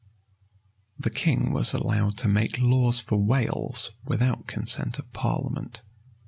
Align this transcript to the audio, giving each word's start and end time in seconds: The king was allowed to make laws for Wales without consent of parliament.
The 0.97 1.11
king 1.11 1.51
was 1.53 1.73
allowed 1.75 2.17
to 2.17 2.27
make 2.27 2.57
laws 2.57 2.97
for 2.97 3.17
Wales 3.19 3.91
without 4.03 4.47
consent 4.47 4.97
of 4.97 5.13
parliament. 5.13 5.83